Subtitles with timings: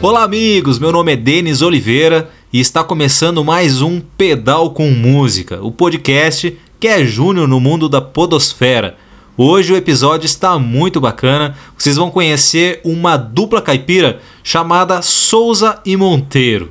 [0.00, 0.78] Olá, amigos!
[0.78, 6.56] Meu nome é Denis Oliveira e está começando mais um Pedal com Música, o podcast
[6.78, 8.96] que é júnior no mundo da Podosfera.
[9.42, 11.56] Hoje o episódio está muito bacana.
[11.74, 16.70] Vocês vão conhecer uma dupla caipira chamada Souza e Monteiro.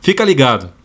[0.00, 0.77] Fica ligado!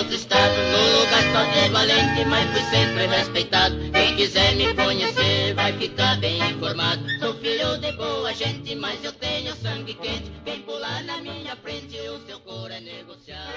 [0.00, 3.76] Outro estado, no lugar só de valente, mas fui sempre respeitado.
[3.92, 7.02] Quem quiser me conhecer vai ficar bem informado.
[7.20, 10.32] Sou filho de boa gente, mas eu tenho sangue quente.
[10.44, 13.50] Quem pular na minha frente, o seu cor é negociado.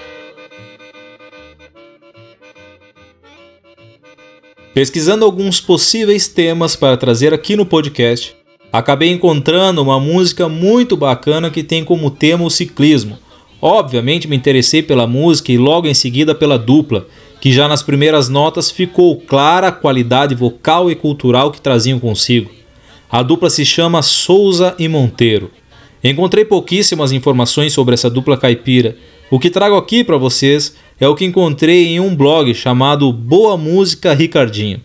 [4.74, 8.36] Pesquisando alguns possíveis temas para trazer aqui no podcast,
[8.70, 13.23] acabei encontrando uma música muito bacana que tem como tema o ciclismo.
[13.66, 17.08] Obviamente me interessei pela música e logo em seguida pela dupla,
[17.40, 22.50] que já nas primeiras notas ficou clara a qualidade vocal e cultural que traziam consigo.
[23.10, 25.50] A dupla se chama Souza e Monteiro.
[26.04, 28.98] Encontrei pouquíssimas informações sobre essa dupla caipira.
[29.30, 33.56] O que trago aqui para vocês é o que encontrei em um blog chamado Boa
[33.56, 34.82] Música Ricardinho.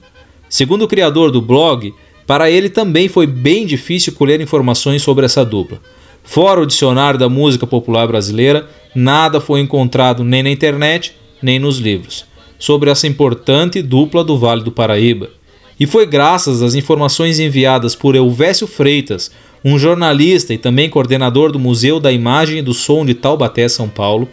[0.47, 1.93] Segundo o criador do blog,
[2.25, 5.81] para ele também foi bem difícil colher informações sobre essa dupla.
[6.29, 11.79] Fora o dicionário da música popular brasileira, nada foi encontrado nem na internet, nem nos
[11.79, 12.23] livros,
[12.59, 15.31] sobre essa importante dupla do Vale do Paraíba.
[15.79, 19.31] E foi graças às informações enviadas por Elvésio Freitas,
[19.65, 23.89] um jornalista e também coordenador do Museu da Imagem e do Som de Taubaté, São
[23.89, 24.29] Paulo,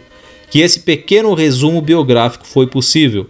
[0.51, 3.25] que esse pequeno resumo biográfico foi possível.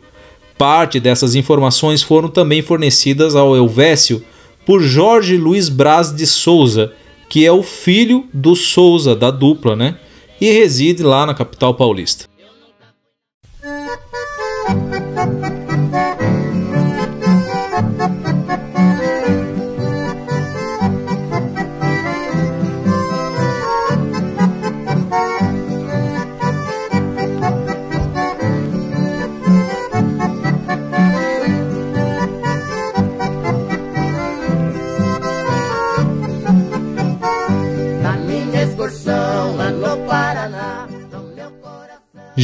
[0.58, 4.22] Parte dessas informações foram também fornecidas ao Elvésio
[4.66, 6.92] por Jorge Luiz Braz de Souza,
[7.30, 10.00] que é o filho do Souza, da dupla, né?
[10.40, 12.26] E reside lá na capital paulista.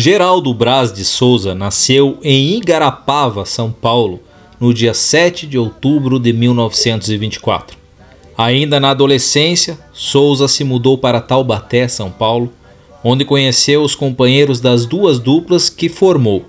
[0.05, 4.19] Geraldo Braz de Souza nasceu em Igarapava, São Paulo,
[4.59, 7.77] no dia 7 de outubro de 1924.
[8.37, 12.51] Ainda na adolescência, Souza se mudou para Taubaté, São Paulo,
[13.01, 16.43] onde conheceu os companheiros das duas duplas que formou,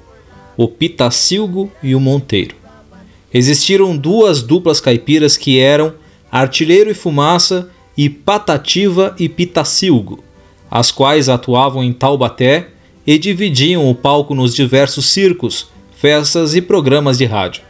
[0.57, 2.57] o Pitacilgo e o Monteiro.
[3.33, 5.95] Existiram duas duplas caipiras que eram
[6.29, 10.25] Artilheiro e Fumaça e Patativa e Pitacilgo,
[10.69, 12.74] as quais atuavam em Taubaté
[13.07, 17.63] e dividiam o palco nos diversos circos, festas e programas de rádio.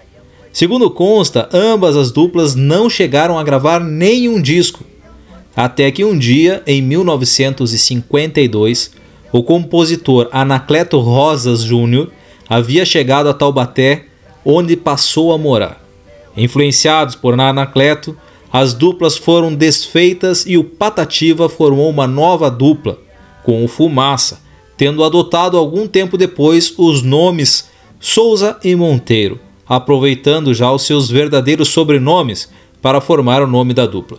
[0.53, 4.85] Segundo consta, ambas as duplas não chegaram a gravar nenhum disco.
[5.57, 8.93] Até que um dia, em 1952,
[9.33, 12.13] o compositor Anacleto Rosas Júnior
[12.49, 14.05] havia chegado a Taubaté,
[14.45, 15.83] onde passou a morar.
[16.37, 18.17] Influenciados por Anacleto,
[18.53, 22.97] as duplas foram desfeitas e o Patativa formou uma nova dupla,
[23.43, 24.44] com o Fumaça,
[24.77, 27.69] tendo adotado algum tempo depois os nomes
[28.01, 32.51] Souza e Monteiro, aproveitando já os seus verdadeiros sobrenomes
[32.83, 34.19] para formar o nome da dupla.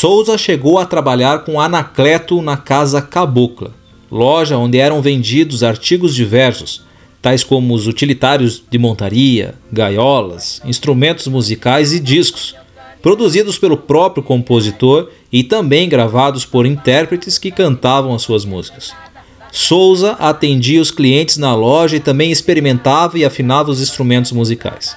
[0.00, 3.72] Souza chegou a trabalhar com Anacleto na Casa Cabocla,
[4.10, 6.82] loja onde eram vendidos artigos diversos,
[7.20, 12.54] tais como os utilitários de montaria, gaiolas, instrumentos musicais e discos,
[13.02, 18.92] produzidos pelo próprio compositor e também gravados por intérpretes que cantavam as suas músicas.
[19.50, 24.96] Souza atendia os clientes na loja e também experimentava e afinava os instrumentos musicais.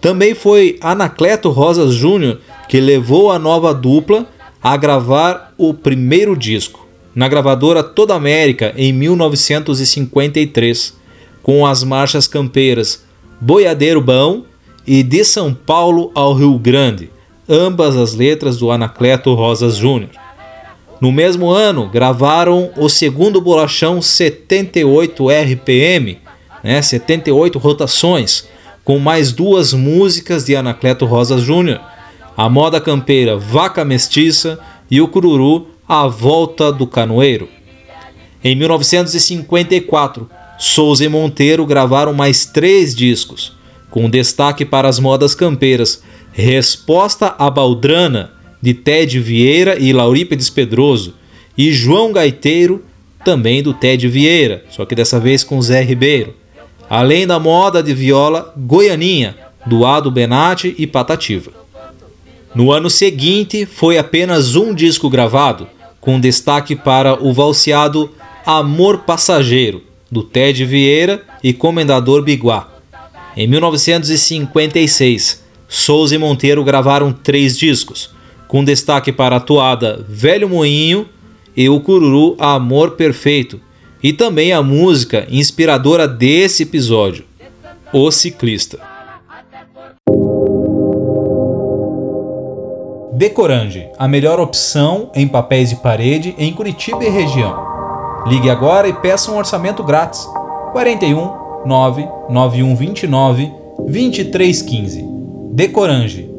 [0.00, 4.26] Também foi Anacleto Rosas Júnior que levou a nova dupla
[4.62, 6.79] a gravar o primeiro disco,
[7.14, 10.94] na gravadora Toda América em 1953,
[11.42, 13.04] com as marchas campeiras
[13.40, 14.44] Boiadeiro Bão
[14.86, 17.10] e De São Paulo ao Rio Grande,
[17.48, 20.10] ambas as letras do Anacleto Rosas Júnior.
[21.00, 26.18] No mesmo ano, gravaram o segundo bolachão 78 RPM,
[26.62, 28.46] né, 78 rotações,
[28.84, 31.80] com mais duas músicas de Anacleto Rosa Júnior,
[32.36, 34.58] a moda campeira Vaca Mestiça
[34.90, 37.48] e o cururu A Volta do Canoeiro.
[38.44, 43.56] Em 1954, Souza e Monteiro gravaram mais três discos,
[43.90, 46.00] com destaque para as modas campeiras
[46.32, 48.30] Resposta à Baldrana,
[48.62, 51.14] de Ted Vieira e Laurípides Pedroso,
[51.58, 52.84] e João Gaiteiro,
[53.24, 56.36] também do Ted Vieira, só que dessa vez com Zé Ribeiro.
[56.88, 59.36] Além da moda de viola Goianinha,
[59.66, 61.50] do Ado Benatti e Patativa.
[62.54, 65.66] No ano seguinte, foi apenas um disco gravado,
[66.00, 68.10] com destaque para o valseado
[68.44, 72.68] Amor Passageiro, do Ted Vieira e Comendador Biguá.
[73.36, 78.10] Em 1956, Souza e Monteiro gravaram três discos,
[78.48, 81.08] com destaque para a toada Velho Moinho
[81.56, 83.60] e o cururu Amor Perfeito,
[84.02, 87.24] e também a música inspiradora desse episódio,
[87.92, 88.89] O Ciclista.
[93.20, 97.54] Decorange, a melhor opção em papéis de parede em Curitiba e região.
[98.26, 100.26] Ligue agora e peça um orçamento grátis.
[100.72, 105.04] 41 99129 2315.
[105.52, 106.30] Decorange,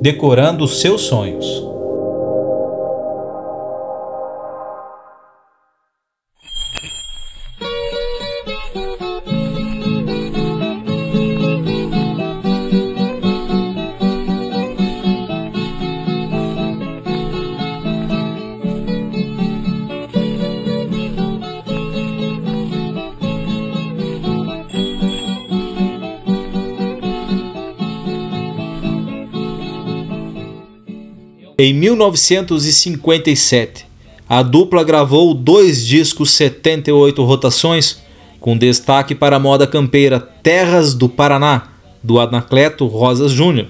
[0.00, 1.69] decorando seus sonhos.
[31.62, 33.84] Em 1957,
[34.26, 38.00] a dupla gravou dois discos 78 rotações,
[38.40, 41.68] com destaque para a moda campeira Terras do Paraná,
[42.02, 43.66] do Anacleto Rosas Júnior.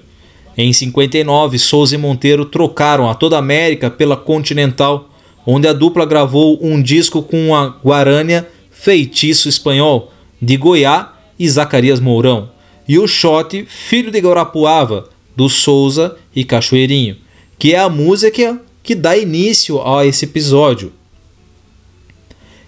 [0.56, 5.10] Em 59, Souza e Monteiro trocaram a toda a América pela Continental,
[5.44, 11.98] onde a dupla gravou um disco com a Guarânia Feitiço Espanhol, de Goiá e Zacarias
[11.98, 12.50] Mourão,
[12.86, 17.16] e o Shot Filho de Guarapuava, do Souza e Cachoeirinho
[17.60, 20.90] que é a música que dá início a esse episódio.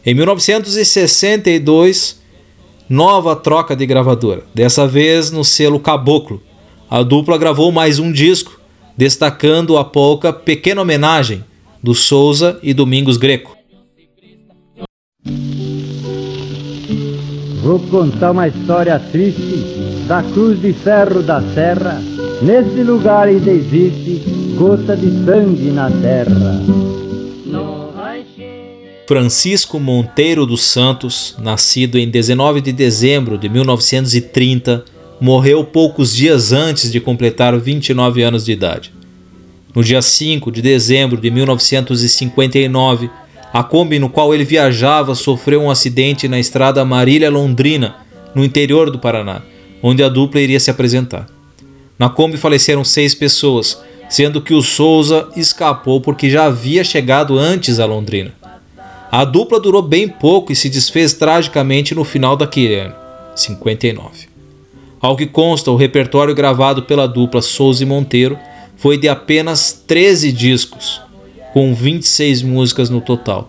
[0.05, 2.21] Em 1962,
[2.91, 6.43] nova troca de gravadora, dessa vez no selo Caboclo.
[6.91, 8.61] A dupla gravou mais um disco,
[8.95, 11.43] destacando a polca Pequena Homenagem,
[11.83, 13.57] do Souza e Domingos Greco.
[17.63, 21.99] Vou contar uma história triste da Cruz de Ferro da Serra.
[22.43, 24.32] Nesse lugar ainda existe
[24.63, 26.63] gota de sangue na terra.
[29.09, 34.85] Francisco Monteiro dos Santos, nascido em 19 de dezembro de 1930,
[35.21, 38.93] morreu poucos dias antes de completar 29 anos de idade.
[39.75, 43.11] No dia 5 de dezembro de 1959,
[43.53, 47.97] a Kombi no qual ele viajava sofreu um acidente na estrada Marília-Londrina,
[48.33, 49.43] no interior do Paraná,
[49.83, 51.27] onde a dupla iria se apresentar.
[51.99, 53.83] Na Kombi faleceram seis pessoas,
[54.13, 58.35] sendo que o Souza escapou porque já havia chegado antes a Londrina.
[59.11, 62.95] A dupla durou bem pouco e se desfez tragicamente no final daquele ano,
[63.35, 64.29] 59.
[65.01, 68.39] Ao que consta, o repertório gravado pela dupla Souza e Monteiro
[68.77, 71.01] foi de apenas 13 discos,
[71.55, 73.49] com 26 músicas no total.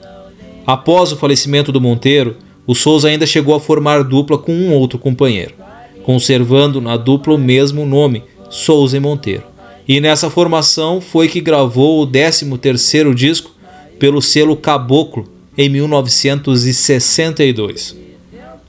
[0.65, 4.97] Após o falecimento do Monteiro, o Souza ainda chegou a formar dupla com um outro
[4.97, 5.55] companheiro,
[6.03, 9.51] conservando na dupla o mesmo nome, Souza e Monteiro
[9.87, 13.51] e nessa formação foi que gravou o 13º disco
[13.99, 17.97] pelo selo Caboclo em 1962.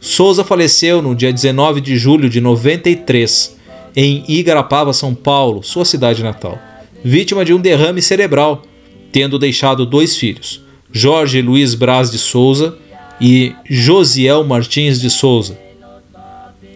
[0.00, 3.56] Souza faleceu no dia 19 de julho de 93
[3.96, 6.58] em Igarapava, São Paulo, sua cidade natal,
[7.02, 8.62] vítima de um derrame cerebral,
[9.12, 10.60] tendo deixado dois filhos,
[10.92, 12.76] Jorge Luiz Braz de Souza
[13.20, 15.56] e Josiel Martins de Souza.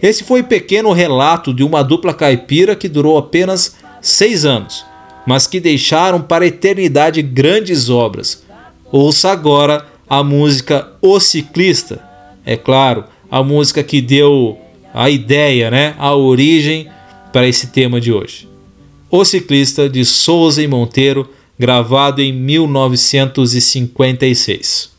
[0.00, 4.84] Esse foi pequeno relato de uma dupla caipira que durou apenas seis anos,
[5.26, 8.42] mas que deixaram para a eternidade grandes obras.
[8.90, 12.02] Ouça agora a música O Ciclista,
[12.44, 14.58] é claro, a música que deu
[14.94, 16.88] a ideia, né, a origem
[17.32, 18.48] para esse tema de hoje.
[19.10, 24.97] O Ciclista de Souza e Monteiro, gravado em 1956.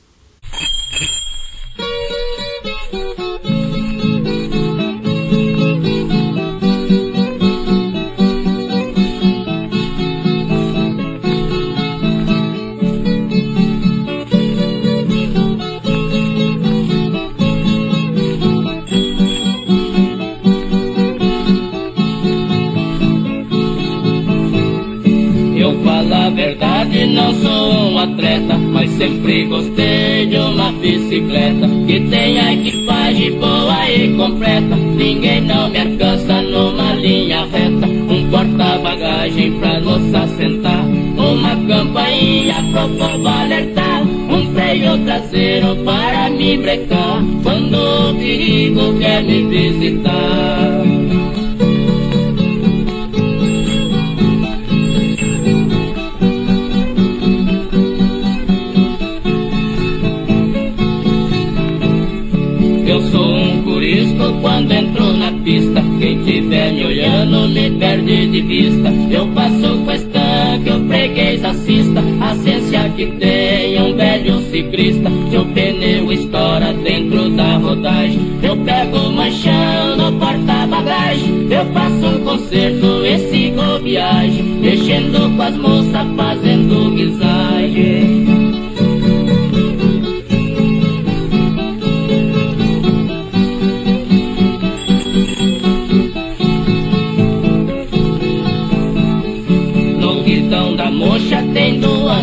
[29.00, 34.76] Sempre gostei de uma bicicleta que tenha equipagem boa e completa.
[34.76, 37.88] Ninguém não me alcança numa linha reta.
[37.88, 46.58] Um porta-bagagem pra nos assentar, uma campainha pro povo alertar, um freio traseiro para me
[46.58, 50.99] brecar quando o perigo quer me visitar.
[64.42, 65.84] Quando entro na pista.
[66.00, 68.90] Quem tiver me olhando me perde de vista.
[69.12, 72.04] Eu passo questão que o freguês assista.
[72.22, 75.10] A ciência que tem um velho ciclista.
[75.30, 81.48] Se o pneu estoura dentro da rodagem, eu pego manchão no porta-bagagem.
[81.50, 84.44] Eu faço um concerto e sigo viagem.
[84.62, 86.89] Mexendo com as moças, fazendo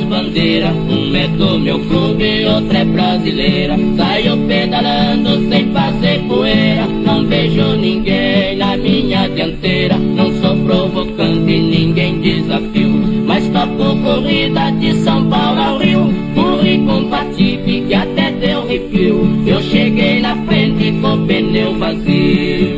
[0.06, 0.72] bandeira.
[0.72, 3.76] Um é do meu clube, outra é brasileira.
[3.96, 6.86] Saio pedalando sem fazer poeira.
[6.86, 9.96] Não vejo ninguém na minha dianteira.
[9.98, 12.92] Não sou provocante, ninguém desafio.
[13.26, 16.14] Mas toco corrida de São Paulo ao Rio.
[16.34, 19.28] Corri com patife que até deu refil.
[19.46, 22.75] Eu cheguei na frente com pneu vazio.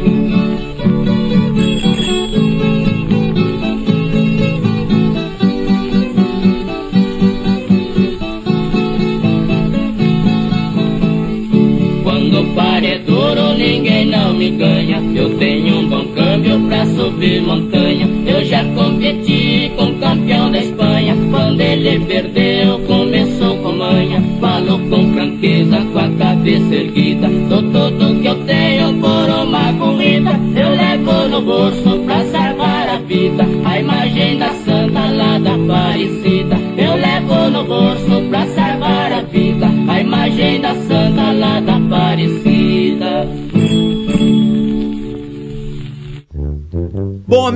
[16.99, 18.09] Subir montanha.
[18.26, 21.16] Eu já competi com o campeão da Espanha.
[21.30, 24.23] Quando ele perdeu, começou com manha.
[24.40, 27.28] Falou com franqueza, com a cabeça erguida.
[27.49, 30.30] Dou tudo que eu tenho por uma corrida.
[30.54, 33.45] Eu levo no bolso pra salvar a vida.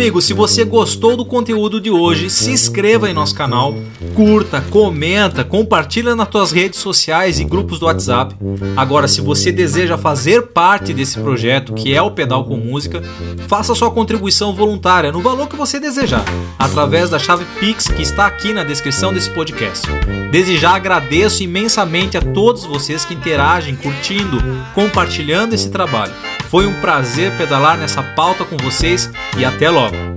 [0.02, 3.72] Amigo, se você gostou do conteúdo de hoje, se inscreva em nosso canal,
[4.16, 8.34] curta, comenta, compartilha nas tuas redes sociais e grupos do WhatsApp.
[8.76, 13.00] Agora, se você deseja fazer parte desse projeto, que é o Pedal com Música,
[13.46, 16.24] faça sua contribuição voluntária no valor que você desejar,
[16.58, 19.86] através da chave Pix que está aqui na descrição desse podcast.
[20.32, 24.42] Desde já agradeço imensamente a todos vocês que interagem, curtindo,
[24.74, 26.31] compartilhando esse trabalho.
[26.52, 30.11] Foi um prazer pedalar nessa pauta com vocês e até logo!